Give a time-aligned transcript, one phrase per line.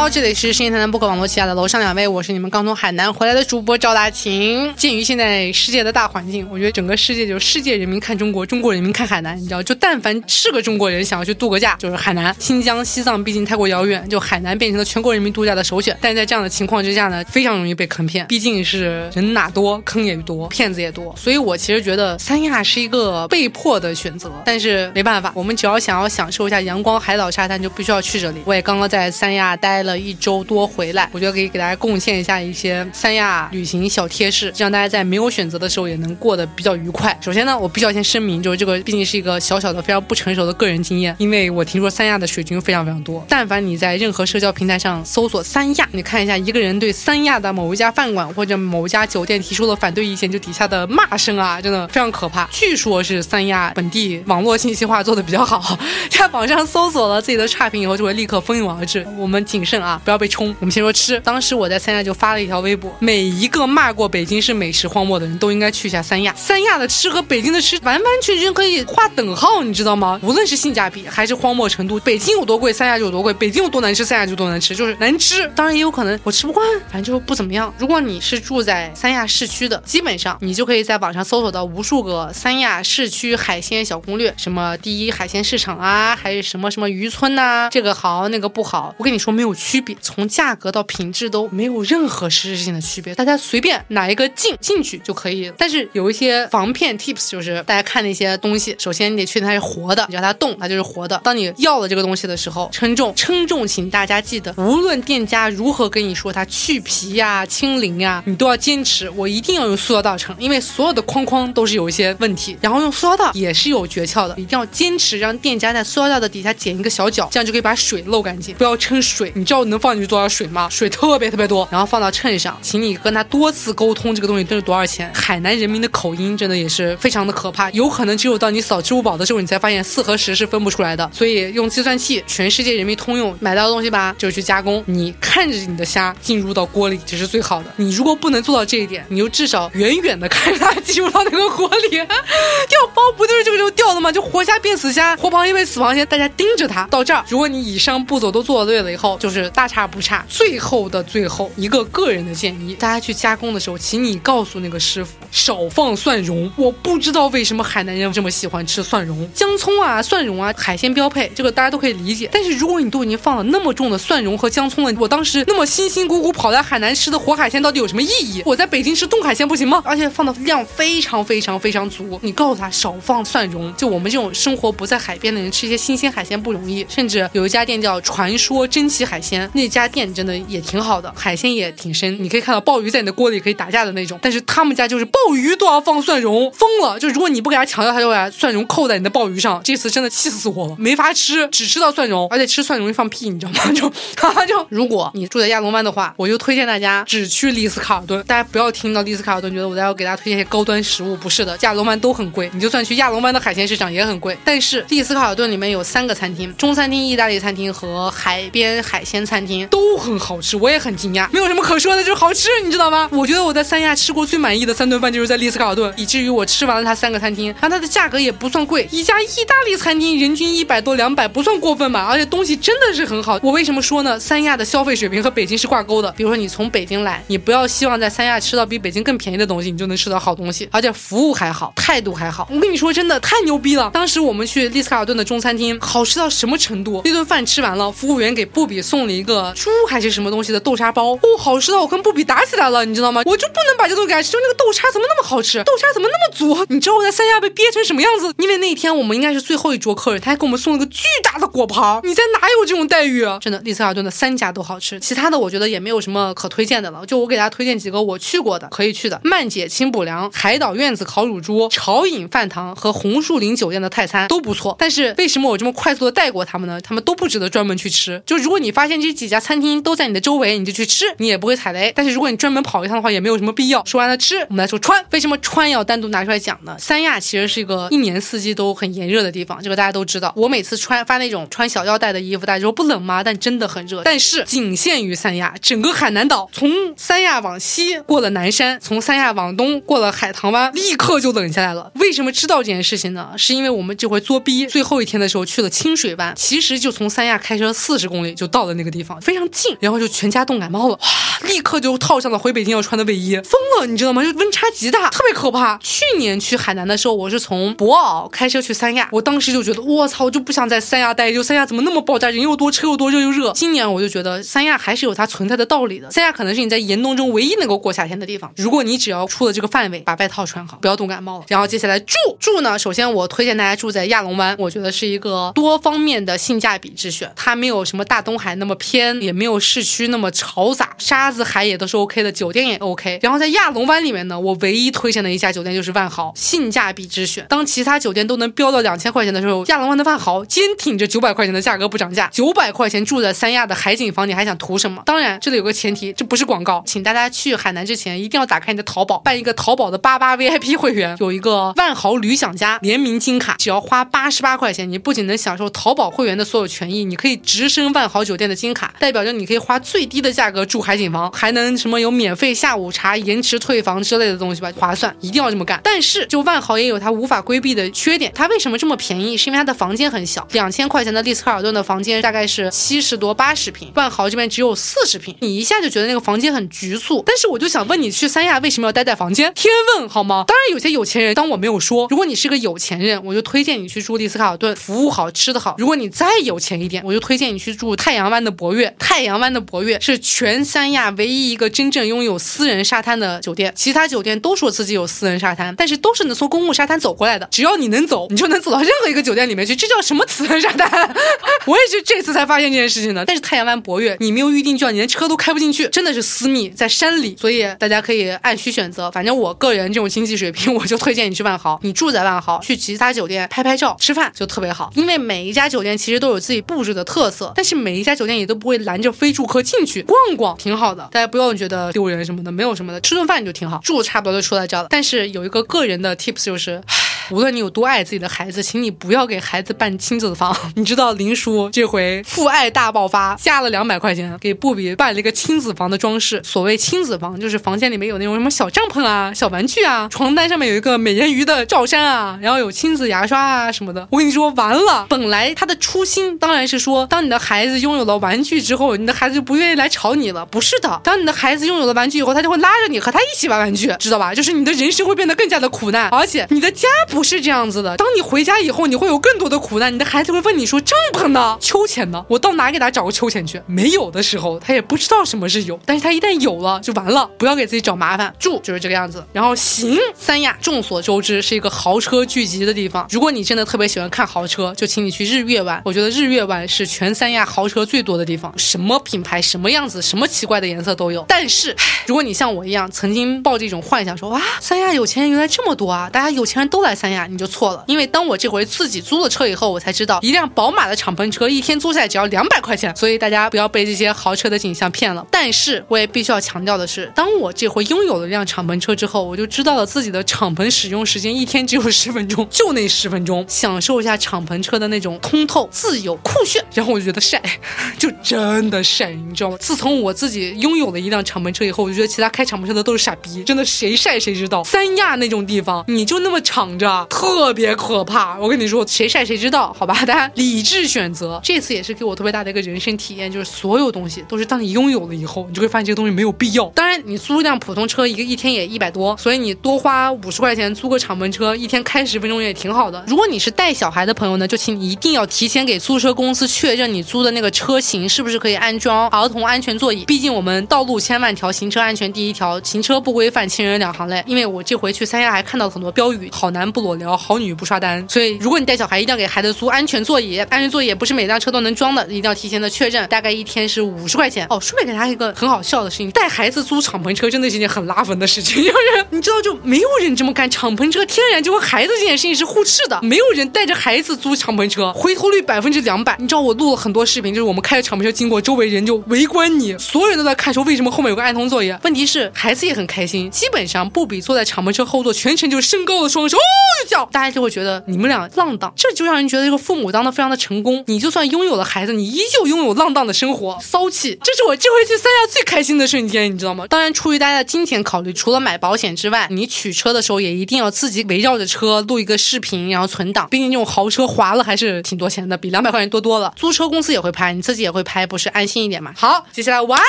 [0.00, 4.72] 好，这里是深夜谈谈播客网络旗下的楼上两位，我是你们刚从海南回来的主播赵大琴。
[4.74, 15.94] 鉴于现在世界的大环境，我觉得整个世界就是世界人民看中国，中国人民看海南，你知道，就但凡是个中国人想要去度个假，就是海南、新疆、西藏，毕竟太过遥远，就海南变成了全国人民度假的首选。
[16.00, 21.14] 但在这样的情况之下呢，非常容易被坑骗，毕竟是人哪多，坑也多，骗子也多。
[21.14, 28.40] 所以我其实觉得三亚是一个被迫的选择，但是没办法，我们只要想要享受一下阳光、海岛、沙滩，就必须要去这里。
[28.46, 37.16] 我也刚刚在三亚待了一周多回来，我觉得可以给大家贡献一下一些三亚旅行小贴士，让大家在没有选择的时候也能过得比较愉快。
[37.20, 43.24] 首先呢，我必须要先声明，就是这个毕竟是一个小小的、非常不成熟的个人经验，因为我听说三亚的水军非常非常多。
[43.28, 52.48] 但凡你在任何社交平台上搜索三亚，你看一下一个人对三亚的某一家饭馆或者某一家酒店提出了反对意见，就底下的骂声啊，真的非常可怕。
[52.50, 55.78] 据说是三亚本地网络信息化做的比较好，
[56.10, 59.06] 在网上搜索了自己的差评以后，就会立刻蜂拥而至。
[59.16, 60.54] 我们谨慎啊，不要被冲。
[60.60, 66.34] 我们先说吃，当时我在三亚就发了一条微博，每一个骂过北京是美食荒漠的人都应该去一下三亚。
[66.36, 70.18] 三亚的吃和北京的吃完完全全可以划等号，你知道吗？
[70.22, 75.50] 无论是性价比还是荒漠程度，北京有多贵，三亚就有多贵；北京有多难吃，三亚就多难吃，就是难吃。
[75.54, 77.72] 当然也有可能我吃不惯，反正就不怎么样。
[77.78, 88.94] 如果你是住在三亚市区的，基本上你就可以在网上搜索到无数个三亚市区海鲜小攻略，什么第一海鲜市场啊，还是什么什么渔村呐、这个好那个不好。
[88.98, 95.54] 我跟你说没有区区别，从价格到品质都没有任何实质性的区别，大家随便哪一个进进去就可以了。
[95.56, 101.20] 但是有一些防骗 tips，就是大家看那些东西，首先你得确定它是活的，你叫它动，它就是活的。
[101.22, 118.52] 当你要了这个东西的时候，称重，称重，请大家记得，无论店家如何跟你说它去皮呀、清零呀，你都要坚持，我一定要用塑料袋称，因为所有的框框都是有一些问题，然后用塑料袋也是有诀窍的，一定要坚持让店家在塑料袋的底下剪一个小角，这样就可以把水漏干净。
[118.56, 120.68] 不要称水，你知道能放进去多少水吗？
[120.70, 125.10] 水特别特别多，然后放到秤上，请你跟他多次沟通这个东西都是多少钱。
[125.14, 131.08] 海南人民的口音真的也是非常的可怕，有可能只有到你扫支付宝的时候，你才发现四和十是分不出来的。
[131.12, 134.82] 所以用计算器，全世界人民通用，买到的东西吧，就是去加工。
[134.86, 137.72] 你看着你的虾进入到锅里，这是最好的。
[137.76, 141.90] 你如果不能做到这一点，你就至少远远的看着它进入到那个锅里。
[142.68, 144.10] 掉包不就是这个时候掉的吗？
[144.10, 146.86] 就活虾变死虾，活螃蟹变死螃蟹，大家盯着它。
[146.90, 150.24] 到这儿，如果你以上步骤都做对了以后，就是大差不差。
[150.28, 156.50] 最后的最后一个个人的建议，大家去加工的时候，请你告诉那个师傅少放蒜蓉。
[156.56, 162.28] 我不知道为什么海南人这么喜欢吃蒜蓉、姜葱啊、蒜蓉啊，海鲜标配，这个大家都可以理解。
[162.32, 168.42] 但是如果你都已经放了那么重的蒜蓉和姜葱了，我当时那么辛辛苦苦跑来海南吃的活海鲜到底有什么意义？
[168.44, 169.82] 我在北京吃冻海鲜不行吗？
[169.84, 172.18] 而且放的量非常非常非常足。
[172.22, 176.84] 你告诉他少放蒜蓉，就我们这种生活不在海边的人吃一些新鲜海鲜不容易。
[176.88, 184.18] 甚至有一家店叫传说珍奇海鲜，那家店真的也挺好的，海鲜也挺深，你可以看到鲍鱼在你的锅里可以打架的那种。
[184.22, 186.98] 但是他们家就是鲍鱼都要放蒜蓉，疯了！
[186.98, 189.60] 就如果你不给他强调，他就把蒜蓉扣在你的鲍鱼上。
[189.62, 193.70] 这次真的气死我了，没法吃，只吃到蒜蓉，而且吃蒜容易放屁，你知道吗？
[193.72, 198.22] 就哈哈就如果你住在亚龙湾的话，我就推荐大家只去丽思卡尔顿。
[198.26, 202.50] 大家不要听到丽思卡尔顿觉得我在要给大家推荐一些高端食物，不是的，亚龙湾都很贵。
[202.52, 204.36] 你就算去亚龙湾的海鲜市场也很贵。
[204.44, 213.08] 但是丽思卡尔顿里面有三个餐厅，中餐厅、意大利餐厅和海边海鲜餐厅都很好吃，我也很惊讶，没有什么可说的，就是好吃，你知道吗？
[213.12, 223.38] 我觉得我在三亚吃过最满意的三顿饭就是在丽思卡尔顿，以至于我吃完了它三个餐厅，然后它的价格也不算贵，一家意大利餐厅人均一百多两百不算过分吧，而且东西真的是很好。
[223.40, 224.18] 我为什么说呢？
[224.18, 226.10] 三亚的消费水平和北京是挂钩的。
[226.16, 232.48] 比如说你从北京来，你不要希望在三亚吃到比北京更便宜的东西，你就能吃到好东西，而且服务还好，态度还好。
[232.50, 233.90] 我跟你说真的太牛逼了！
[233.92, 237.02] 当时我们去丽思卡尔顿的中餐厅，好吃到什么程度？
[237.04, 243.22] 那顿饭吃完了，服务员给布比送了一个猪还是什么东西的豆沙包，哦，好吃到我跟布比打起来了，你知道吗？
[243.26, 245.62] 我就不能把这东西给他吃，就那个豆沙怎么那么好吃？
[245.64, 246.66] 豆沙怎么那么足？
[246.70, 248.32] 你知道我在三亚被憋成什么样子？
[248.38, 253.38] 因为那一天我们应该是最后一桌客人，他还给我们送了个巨大的果盘，你在哪有这种待遇啊？
[253.40, 257.04] 真的，丽思卡尔顿的三家都好吃，其他的我觉得也没有什么可推荐的了。
[257.04, 264.74] 就我给大家推荐几个我去过的可以去的：曼姐清补凉、海岛院子烤乳猪、潮饮饭堂和红树林酒店的泰餐都不错。
[264.78, 266.80] 但是为什么我这么快速的带过他们呢？
[266.80, 268.22] 他们都不值得专门去吃。
[268.24, 271.92] 就如果你发现这几家餐厅都在你的周围，你就去吃，你也不会踩雷。
[271.94, 273.84] 但是如果你专门跑一趟的话，也没有什么必要。
[273.84, 275.04] 说完了吃，我们来说穿。
[275.10, 276.76] 为什么穿要单独拿出来讲呢？
[276.78, 280.32] 三亚其实是一个一年四季都很炎热的地方，这个大家都知道。
[280.36, 283.22] 我每次穿发那种穿小腰带的衣服，大家说不冷吗？
[283.22, 284.02] 但真的很热。
[284.04, 291.90] 但是仅限于三亚，整个海南岛从三亚往西过了南山，从三亚往东过了海棠湾，立刻就冷下来了。
[291.94, 293.30] 为什么知道这件事情呢？
[293.36, 304.22] 是因为我们这回作逼最后一天的时候去了清水湾，其实就从三亚开车四十公里就到了那个地方，非常近，然后就全家冻感冒了，哇，立刻就套上了回北京要穿的卫衣，疯了，你知道吗？
[304.22, 305.78] 就温差极大，特别可怕。
[305.78, 313.52] 去年去海南的时候，我是从博鳌开车去三亚，我当时就觉得，我操，我就不想在三亚待，就三亚怎么那么爆炸，人又多，车又多，热又热。
[313.52, 318.50] 今年我就觉得三亚还是有它存在的道理的，三亚可能是你在严冬中唯一能够过夏天的地方。
[318.56, 321.44] 如果你只要出了这个范围，把外套穿好，不要冻感冒了。
[321.48, 327.30] 然后接下来住住呢，首先我推荐大家住在亚龙湾，我觉得是一个多方面的性价比之选。
[327.36, 333.20] 它没有什么大东海那么偏，也没有市区那么嘈杂，沙子海也都是 OK 的，酒店也 OK。
[333.22, 337.46] 然后在亚龙湾里面呢，我唯一推荐的一家酒店就是万豪，性价比之选。
[337.48, 342.28] 当其他酒店都能飙到两千块钱的时候，亚龙湾的万豪坚挺着九百块钱的价格不涨价。
[342.32, 345.02] 九百块钱住在三亚的海景房，你还想图什么？
[345.04, 365.80] 当然，这里有个前提，这不是广告，请大家去海南之前一定要打开你的淘宝，办一个淘宝的八八 VIP 会员，有一个万豪旅享家联名金卡，只要花八十八块钱，你不仅能享受淘宝会员的所有权益，你可以直升万豪酒店的金卡，代表着你可以花最低的价格住海景房，还能什么有免费下午茶、延迟退房之类的东西吧，划算，一定要这么干。
[365.82, 369.36] 但是，就万豪也有它无法规避的缺点，它为什么这么便宜？
[369.36, 377.22] 是因为它的房间很小，两千块钱的丽思卡尔顿的房间大概是七十多、八十平，万豪这边只有四十平，你一下就觉得那个房间很局促。
[377.26, 379.52] 但是我就想问你，去三亚为什么要待在房间？
[379.54, 380.44] 天问好吗？
[380.46, 385.74] 当然有些有钱人，当我没有说，如果你是个有钱人，我就推荐你去住丽思卡尔顿，服务好，吃的好。
[385.78, 388.94] 如果你再有钱一点，我就推荐你去住太阳湾的博悦。
[388.98, 397.48] 太阳湾的博悦是全三亚唯一一个真正拥有私人沙滩的酒店，其他酒店都说自己有私人沙滩，但是都是能从公共沙滩走过来的。
[397.50, 399.74] 只要你能走，你就能走到任何一个酒店里面去。
[399.74, 400.90] 这叫什么私人沙滩？
[401.64, 403.24] 我也是这次才发现这件事情的。
[403.24, 409.10] 但是太阳湾博悦，你没有预订券，你连车都开不进去，真的是私密，在山里，所以大家可以按需选择。
[409.10, 411.80] 反正我个人这种经济水平，我就推荐你去万豪。
[411.82, 414.90] 你住在万豪，去其他酒店拍拍照、吃饭就特别好。
[414.94, 421.08] 因为每一家酒店其实都有自己布置的特色，但是每一家酒店也都不会拦着非住客进去逛逛，挺好的。
[421.10, 423.80] 大家不用觉得丢人什么的，没有什么的，吃顿饭就挺好。
[423.82, 424.88] 住差不多就出来这了。
[424.90, 426.82] 但是有一个个人的 tips 就是。
[427.30, 430.56] 无论你有多爱自己的孩子，请你不要给孩子办亲子房。
[430.76, 436.40] 你知道林叔这回父爱大爆发，加了两百块钱给布比办了一个亲子房的装饰。
[436.44, 444.06] 所谓亲子房，就是房间里面有那种什么小帐篷啊、小玩具啊，床单上面有一个美人鱼的罩衫啊，然后有亲子牙刷啊什么的。
[444.10, 450.44] 我跟你说，完了，本来他的初心当然是说，当你的孩子拥有了玩具之后，你的孩子就不愿意来吵你了。
[450.46, 454.34] 不是的，当你的孩子拥有了玩具以后，他就会拉着你和他一起玩玩具，知道吧？
[454.34, 457.19] 就是你的人生会变得更加的苦难，而且你的家不。
[457.20, 457.94] 不是这样子的。
[457.98, 459.92] 当你回家以后，你会有更多的苦难。
[459.92, 461.58] 你的孩子会问你说：“帐篷呢？
[461.60, 462.24] 秋千呢？
[462.28, 465.78] 我到哪给他找个秋千去？”没有的时候，他也不知道什么是有。
[465.84, 467.28] 但是他一旦有了，就完了。
[467.36, 468.34] 不要给自己找麻烦。
[468.38, 469.22] 住就是这个样子。
[469.34, 473.06] 然后行，三亚众所周知是一个豪车聚集的地方。
[473.10, 475.78] 如果你真的特别喜欢看豪车，就请你去日月湾。
[475.84, 481.22] 我觉得日月湾是全三亚豪车最多的地方，什么品牌、什么样子、什么奇怪的颜色都有。
[481.28, 481.76] 但是，
[482.06, 487.20] 如果你像我一样曾经抱着一种幻想，说哇，三亚有钱人原来这么多啊，大家有钱人都来三亚。
[487.30, 495.24] 你就错了，因为当我这回自己租了车以后，我才知道一辆宝马的敞篷车一天租下来只要两百块钱，所以大家不要被这些豪车的景象骗了。
[495.30, 507.40] 但是我也必须要强调的是，当我这回拥有了一辆敞篷车之后，我就知道了自己的敞篷使用时间一天只有十分钟，就那十分钟，享受一下敞篷车的那种通透、自由、酷炫，然后我就觉得晒，
[507.96, 509.56] 就真的晒，你知道吗？
[509.60, 514.64] 自从我自己拥有了一辆敞篷车以后，我就觉得其他开敞篷车的都是傻逼，真的谁晒谁知道。
[514.64, 516.89] 三亚那种地方，你就那么敞着。
[517.08, 519.94] 特别可怕，我跟你说，谁晒谁知道，好吧？
[520.04, 521.40] 大家理智选择。
[521.42, 526.64] 这次也是给我特别大的一个人生体验，就是所有东西都是当你拥有了以后，你就会发现这个东西没有必要。
[526.74, 533.02] 当然，你租一辆普通车，一个一天也一百多，所以你多花五十块钱租个敞篷车，一天开十分钟也挺好的。
[533.06, 540.04] 如果你是带小孩的朋友呢，就请你一定要提前给租车公司确认你租的那个车型是不是可以安装儿童安全座椅。
[540.04, 544.22] 毕竟我们道路千万条，行车安全第一条，行车不规范，亲人两行泪。
[544.26, 547.00] 因为我这回去三亚还看到很多标语，好男不裸。
[547.00, 550.38] 聊好女不刷单，所以如果你带小孩，一定要给孩子租安全座椅。
[550.50, 553.08] 安全座椅不是每辆车都能装的，一定要提前的确认。
[553.08, 554.60] 大概一天是五十块钱哦。
[554.60, 558.62] 顺便给大家一个很好笑的事情，带孩子租敞篷车真的是一件很拉风的事情。
[558.62, 560.50] 就是你知道，就没有人这么干。
[560.50, 566.14] 敞篷车天然就和孩子这件事情是互斥的，没有人带着孩子租敞篷车，回头率百分之两百。
[566.18, 571.74] 你知道我录了很多视频，就是我们开着敞篷车经过，周围人就围观你，所有人都在看，说为什么后面有个安全座椅。
[571.84, 576.36] 问题是孩子也很开心，基本上不比坐在敞篷车后座全程就升高了双手。
[576.84, 580.82] 一脚，大家就会觉得你们俩浪荡，这就让人觉得这个父母当的非常的成功。
[580.86, 584.18] 你就算拥有了孩子，你依旧拥有浪荡的生活，骚气。
[584.22, 586.66] 这是我这回去三亚最开心的瞬间，你知道吗？
[586.68, 593.28] 当然，出于大家的金钱考虑，除了买保险之外，你取车的时候也一定要自己围绕着车录一个视频，然后存档。
[593.30, 596.32] 毕竟这种豪车划了还是挺多钱的，比两百块钱多多了。
[596.36, 598.92] 租车公司也会拍，你自己也会拍，不是安心一点嘛？
[598.96, 599.80] 好，接下来玩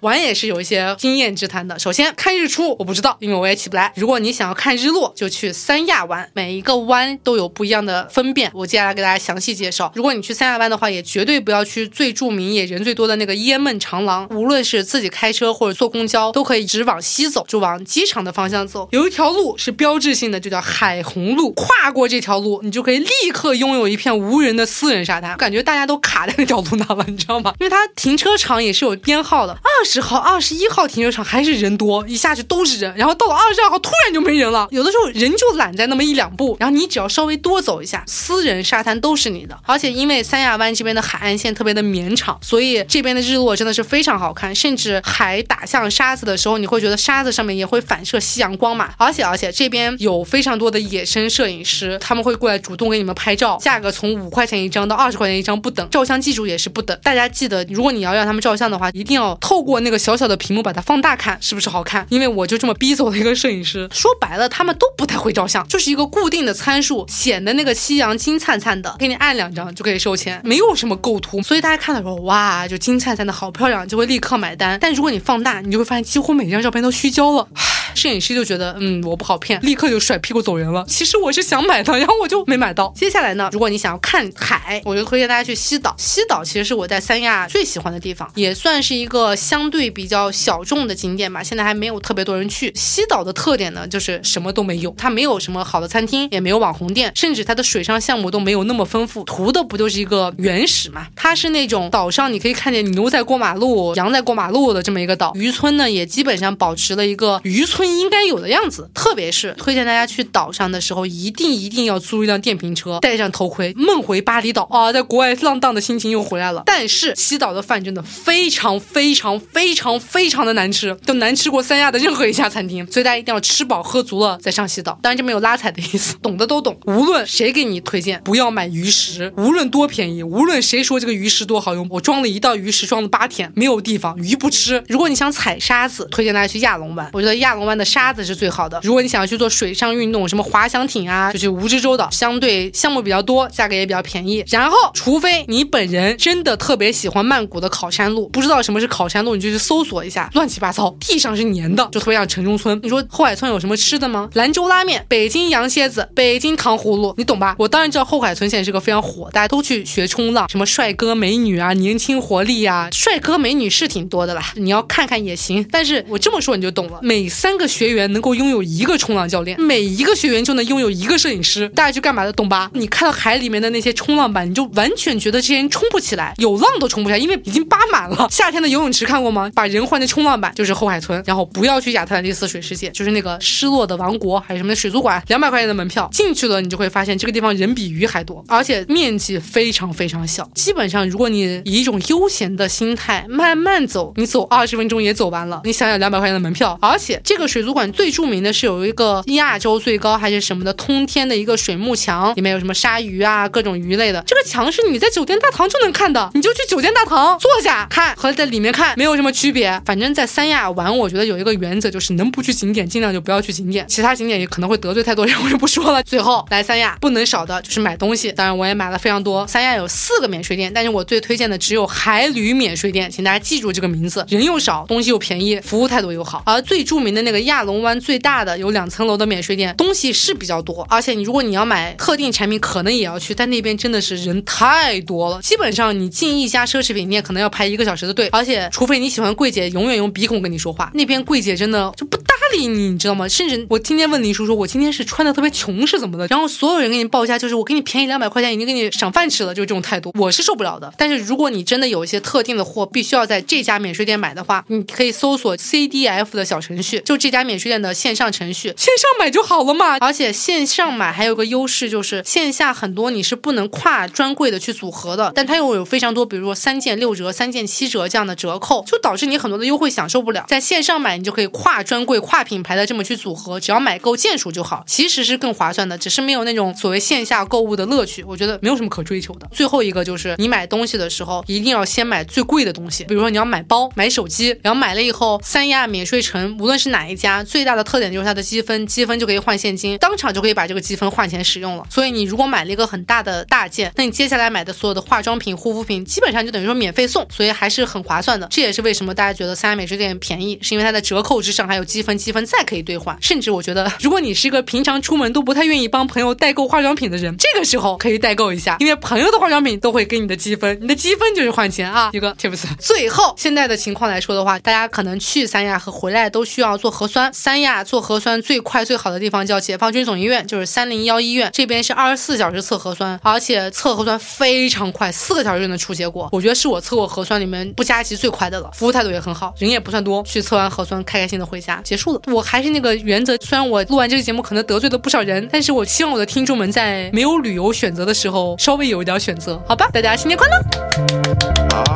[0.00, 1.78] 玩也是有一些经验之谈的。
[1.78, 3.92] 首先看日出，我不知道，因为我也起不来。
[3.96, 8.50] 如果你想要看日落，就去三亚玩，每一个湾都有不一样的分辨。
[8.54, 9.92] 我接下来给大家详细介绍。
[9.94, 14.28] 如果你去三亚湾的话，也绝对不要去最著名也人最多的那个椰梦长廊。
[14.30, 18.88] 无论是自己开车或者坐公交，都可以直往西走，就往机场的方向走。
[18.92, 21.52] 有一条路是标志性的，就叫海虹路。
[21.52, 25.36] 跨过这条路，你就可以立刻拥有一片无人的私人沙滩。
[25.36, 27.54] 感觉大家都卡在那条路那了，你知道吗？
[27.60, 32.94] 因为它停车场也是有编号的，二十号、二十一号停车场还是人多，一下去都是人。
[32.96, 34.66] 然后到了二十二号，突然就没人了。
[34.70, 39.58] 有的时候人就懒在那么一两步，然后你只要稍微多走一下，私人沙滩都是你的。
[39.64, 44.54] 而且因为三亚湾这边的海岸线特别的绵长，所以这边的日落真的是非常好看。
[44.54, 48.92] 甚至海打向沙子的时候，你会觉得沙子上面也会反射夕阳光嘛。
[48.98, 56.98] 而且而且这边有非常多的野生摄影师，他们会过来主动给你们拍照，价格从五块钱一张到二十块钱一张不等，照相技术也是不等。
[57.02, 62.06] 大家记得，如果你要让他们照相的话，一定要透过那个小小的屏幕把它放大看，是不是好看？
[62.08, 63.88] 因为我就这么逼走了一个摄影师。
[63.92, 71.40] 说白了，他们都不太会照相，就是一个固定定的参数，显得那个夕阳金灿灿的，给你按两张就可以收钱，没有什么构图。
[71.40, 74.76] 所以大家看的时候，哇，就金灿灿的好漂亮，就会立刻买单。
[74.80, 77.46] 但如果你放大，你就会发现几乎每张照片都虚焦了。
[77.94, 80.84] 摄影师就觉得，嗯，我不好骗，立刻就甩屁股走人了。
[80.88, 82.92] 其实我是想买的，然后我就没买到。
[82.96, 85.94] 接下来呢，如果你想要看海，我就推荐大家去西岛。
[85.98, 91.42] 西岛其实是我在三亚最喜欢的地方，也算是一个相对比较小众的景点吧。
[91.42, 92.72] 现在还没有特别多人去。
[92.74, 101.06] 西岛的特点呢，就是什么都没有，它没有什么好的餐厅，也没有网红店，甚至它的水上项目都没有那么丰富，图的不就是一个原始嘛？
[101.14, 105.32] 它是那种岛上你可以看见牛在过马路、羊在过马路的这么一个岛。
[105.34, 108.88] 渔村呢，也基本上保持了一个渔村应该有的样子。
[108.94, 116.62] 特别是推荐大家去岛上的时候，一定一定要租一辆电瓶车，戴上头盔，梦回巴厘岛啊，在国外浪荡的心情又回来了。
[116.66, 122.86] 但是西岛的饭真的非常非常非常非常的难吃，都难吃过三亚的任何一家餐厅。
[122.90, 124.98] 所以大家一定要吃饱喝足了再上西岛。
[125.02, 126.78] 当然这没有拉踩的意思， 懂的都懂。
[126.86, 134.82] 无论谁给你推荐，不要买鱼食，无论多便宜，无论谁说这个鱼食多好用，我装了一道鱼食，装了八天，没有地方鱼不吃。
[134.88, 138.80] 如果你想踩沙子，推荐大家去亚龙湾，我觉得亚龙湾的沙子是最好的。
[138.82, 144.44] 如果你想要去做水上运动，什么滑翔艇啊，就去蜈支洲岛，相对项目比较多，价格也比较便宜。
[144.48, 152.78] 然后，除非你本人真的特别喜欢曼谷的考山路，不知道什么是考山路，你就去搜索一下，乱七八糟，地上是粘的，就特别像城中村。
[152.82, 154.28] 你说后海村有什么吃的吗？
[154.34, 157.54] 兰州拉面、北京羊蝎子、北京糖葫芦，你懂吧？
[157.58, 165.66] 我当然知道后海村现在是个非常火，大家都去学冲浪，什么帅哥美女啊，年轻活力啊，帅哥美女是挺多的啦，你要看看也行。
[165.70, 172.70] 但是我这么说你就懂了，每三个学员能够拥有一个冲浪教练，每一个学员就能拥有一个摄影师，大家去干嘛的，懂吧？
[172.74, 178.28] 你看到海里面的那些冲浪板，你就完全觉得这些人冲不起来，有浪都冲不起来，因为已经扒满了。
[178.30, 179.50] 夏天的游泳池看过吗？
[179.54, 190.48] 把人换成冲浪板就是后海村，然后不要去亚特兰蒂斯水世界，就是那个失落的王国，还有什么的水族馆，两百块钱的门票进去了，你就会发现这个地方人比鱼还多，而且面积非常非常小。
[190.54, 195.60] 基本上，如果你以一种悠闲的心态慢慢走，你走二十分钟也走完了。
[195.64, 204.20] 你想想两百块钱的门票，而且这个水族馆最著名的是有一个亚洲最高还是什么的通天的一个水幕墙，里面有什么鲨鱼啊，各种鱼类的。
[204.26, 209.80] 这个墙是你在酒店大堂就能看的，你就去酒店大堂坐下看，和在里面看没有什么区别。
[209.84, 216.02] 反正，在三亚玩，我觉得有一个原则就是能不去景点尽量就不要去景点，其他景点也可能会得罪太多人，我就不说了。
[216.02, 219.46] 最后来三亚不能少的就是买东西，当然我也买了非常多。
[219.46, 226.42] 三亚有四个免税店，但是我最推荐的只有海旅免税店，请大家记住这个名字，人又少，东西又便宜，服务态度又好。
[226.44, 243.28] 而最著名的那个亚龙湾最大的有两层楼的免税店，东西是比较多，而且你如果你要买特定产品，可能也要去，但那边真的是人太多了，基本上你进一家奢侈品店可能要排一个小时的队，而且除非你喜欢柜姐，永远用鼻孔跟你说话，那边柜姐真的就不搭理你，你知道吗？
[243.28, 246.26] 甚至我今天问林叔说，我今天是穿的特别穷是怎么的？
[246.28, 250.92] 然后所有人给你报价就是我给你便宜两百块钱，已经给你赏饭吃了，就这种态度，我是受不了的。
[250.96, 259.96] 但是如果你真的有一些特定的货，必须要在这家免税店买的话，你可以搜索 CDF 的小程序，就这家免税店的线上程序，线上买就好了嘛。
[260.00, 270.44] 而且线上买还有个优势就是线下很多你是不能跨专柜的去组合的，但它又有非常多，比如说三件六折、三件七折这样的折扣，就导致你很多的优惠享受不了。
[270.46, 278.22] 在线上买，你就可以跨专柜、跨品牌的这么去组合，只要买够件数就好，其实是更划算的，只是没有那种所谓线下购物的乐趣。
[278.24, 279.48] 我觉得没有什么可追求的。
[279.50, 291.86] 最后一个就是你买东西的时候一定要先买最贵的东西，比如说你要买包、买手机，然后买了以后，三亚免税城无论是哪一家，最大的特点就是它的积分，积分就可以换现金，当场就可以把这个积分换钱使用了。
[291.90, 298.46] 所以你如果买了一个很大的大件，那你接下来买的所有的化妆品、护肤品，基本上就等于说免费送，所以还是很划算的。
[298.50, 303.16] 这也是为什么大家觉得三亚免税店便宜，是因为它的折扣之上还有积分，积分再可以兑换。
[303.20, 312.64] 甚至我觉得，如果你是一个平常出门都不太愿意帮朋友代购化妆品的人，这个时候可以代购一下，因为朋友的化妆品都会给你的积分，你的积分就是换钱啊，一个 tips。
[312.78, 317.30] 最后，现在的情况来说的话，大家可能去三亚和回来都需要做核核酸。
[317.34, 326.30] 三亚做核酸最快最好的地方叫解放军总医院，就是三零幺医院，这边是二十四小时测核酸，而且测核酸非常快，四个小时就能出结果。
[326.32, 330.22] 我觉得是我测过核酸里面不加急最快的了，服务态度也很好，人也不算多。
[330.22, 332.20] 去测完核酸，开开心的回家，结束了。
[332.28, 339.90] 我还是那个原则，虽然我录完这个节目可能得罪了不少人，但是我希望我的听众们在没有旅游选择的时候，稍微有一点选择，好吧？
[339.92, 340.54] 大家新年快乐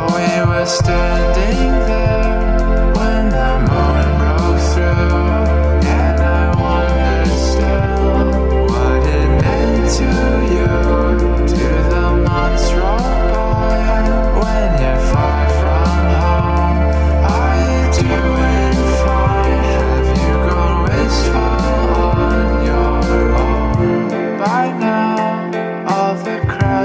[0.08, 2.07] ！We were standing there.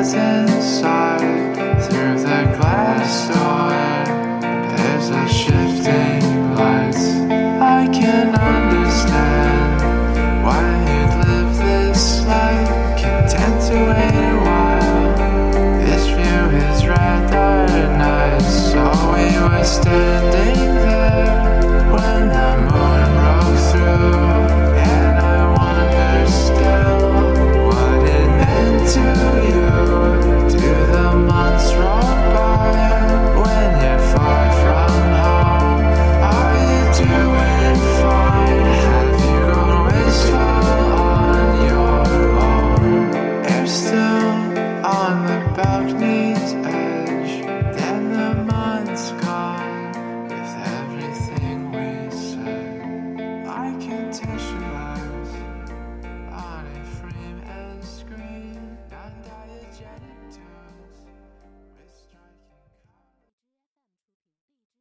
[0.04, 1.43] presence are